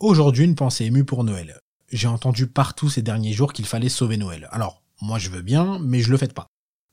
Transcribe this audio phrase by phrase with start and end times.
[0.00, 1.60] Aujourd'hui, une pensée émue pour Noël.
[1.92, 4.48] J'ai entendu partout ces derniers jours qu'il fallait sauver Noël.
[4.50, 6.46] Alors, moi je veux bien, mais je le fais pas.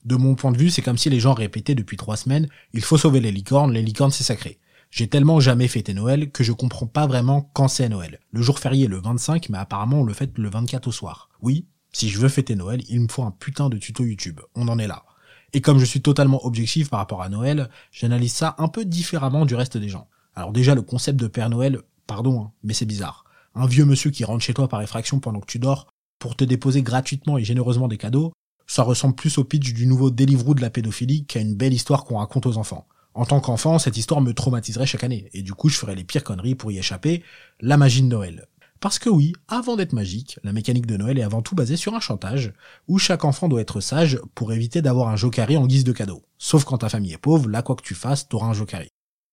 [0.03, 2.81] De mon point de vue, c'est comme si les gens répétaient depuis trois semaines, il
[2.81, 4.59] faut sauver les licornes, les licornes c'est sacré.
[4.91, 8.20] J'ai tellement jamais fêté Noël que je comprends pas vraiment quand c'est Noël.
[8.31, 11.30] Le jour férié est le 25, mais apparemment on le fête le 24 au soir.
[11.42, 14.42] Oui, si je veux fêter Noël, il me faut un putain de tuto YouTube.
[14.54, 15.05] On en est là.
[15.54, 19.46] Et comme je suis totalement objectif par rapport à Noël, j'analyse ça un peu différemment
[19.46, 20.10] du reste des gens.
[20.36, 23.26] Alors déjà, le concept de Père Noël, pardon, hein, mais c'est bizarre.
[23.54, 25.88] Un vieux monsieur qui rentre chez toi par effraction pendant que tu dors
[26.20, 28.34] pour te déposer gratuitement et généreusement des cadeaux,
[28.65, 32.03] ça ressemble plus au pitch du nouveau Deliveroo de la pédophilie qu'à une belle histoire
[32.03, 32.88] qu'on raconte aux enfants.
[33.14, 36.03] En tant qu'enfant, cette histoire me traumatiserait chaque année, et du coup je ferais les
[36.03, 37.23] pires conneries pour y échapper,
[37.62, 38.48] la magie de Noël.
[38.80, 41.95] Parce que oui, avant d'être magique, la mécanique de Noël est avant tout basée sur
[41.95, 42.53] un chantage,
[42.88, 46.23] où chaque enfant doit être sage pour éviter d'avoir un jokari en guise de cadeau.
[46.38, 48.89] Sauf quand ta famille est pauvre, là quoi que tu fasses, t'auras un jokari.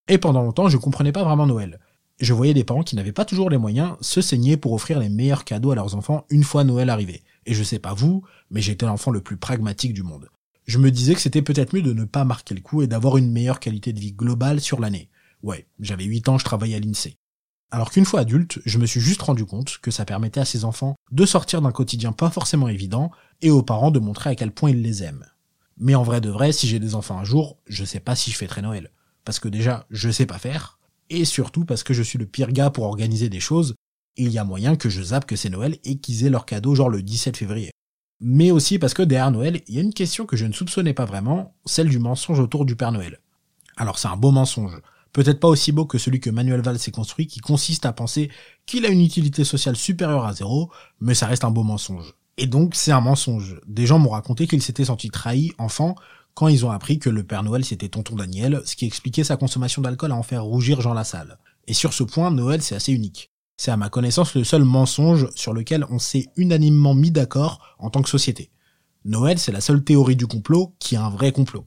[0.09, 1.79] Et pendant longtemps, je comprenais pas vraiment Noël.
[2.21, 5.09] Je voyais des parents qui n'avaient pas toujours les moyens se saigner pour offrir les
[5.09, 7.23] meilleurs cadeaux à leurs enfants une fois Noël arrivé.
[7.45, 10.31] Et je sais pas vous, mais j'étais l'enfant le plus pragmatique du monde.
[10.65, 13.17] Je me disais que c'était peut-être mieux de ne pas marquer le coup et d'avoir
[13.17, 15.11] une meilleure qualité de vie globale sur l'année.
[15.43, 17.17] Ouais, j'avais 8 ans, je travaillais à l'INSEE.
[17.71, 20.65] Alors qu'une fois adulte, je me suis juste rendu compte que ça permettait à ces
[20.65, 23.11] enfants de sortir d'un quotidien pas forcément évident
[23.43, 25.27] et aux parents de montrer à quel point ils les aiment.
[25.77, 28.31] Mais en vrai de vrai, si j'ai des enfants un jour, je sais pas si
[28.31, 28.93] je fêterai Noël.
[29.25, 30.79] Parce que déjà, je sais pas faire,
[31.11, 33.75] et surtout parce que je suis le pire gars pour organiser des choses,
[34.17, 36.75] il y a moyen que je zappe que c'est Noël et qu'ils aient leur cadeau
[36.75, 37.71] genre le 17 février.
[38.21, 40.95] Mais aussi parce que derrière Noël, il y a une question que je ne soupçonnais
[40.95, 43.19] pas vraiment, celle du mensonge autour du Père Noël.
[43.77, 44.81] Alors c'est un beau mensonge,
[45.13, 48.31] peut-être pas aussi beau que celui que Manuel Valls s'est construit, qui consiste à penser
[48.67, 52.15] qu'il a une utilité sociale supérieure à zéro, mais ça reste un beau mensonge.
[52.37, 53.61] Et donc c'est un mensonge.
[53.67, 55.97] Des gens m'ont raconté qu'ils s'étaient sentis trahis, enfants,
[56.35, 59.37] quand ils ont appris que le Père Noël c'était tonton Daniel, ce qui expliquait sa
[59.37, 61.39] consommation d'alcool à en faire rougir Jean Lassalle.
[61.67, 63.31] Et sur ce point, Noël c'est assez unique.
[63.57, 67.91] C'est à ma connaissance le seul mensonge sur lequel on s'est unanimement mis d'accord en
[67.91, 68.51] tant que société.
[69.05, 71.65] Noël c'est la seule théorie du complot qui est un vrai complot.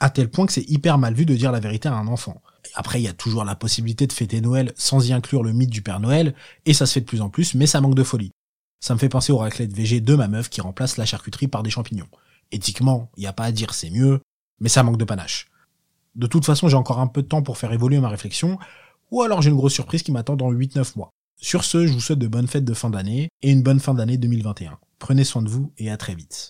[0.00, 2.40] À tel point que c'est hyper mal vu de dire la vérité à un enfant.
[2.74, 5.70] Après, il y a toujours la possibilité de fêter Noël sans y inclure le mythe
[5.70, 6.34] du Père Noël,
[6.66, 8.32] et ça se fait de plus en plus, mais ça manque de folie.
[8.80, 11.62] Ça me fait penser au raclette VG de ma meuf qui remplace la charcuterie par
[11.62, 12.08] des champignons.
[12.52, 14.20] Éthiquement, il n'y a pas à dire c'est mieux,
[14.60, 15.48] mais ça manque de panache.
[16.16, 18.58] De toute façon, j'ai encore un peu de temps pour faire évoluer ma réflexion,
[19.10, 21.10] ou alors j'ai une grosse surprise qui m'attend dans 8-9 mois.
[21.36, 23.94] Sur ce, je vous souhaite de bonnes fêtes de fin d'année et une bonne fin
[23.94, 24.78] d'année 2021.
[24.98, 26.48] Prenez soin de vous et à très vite.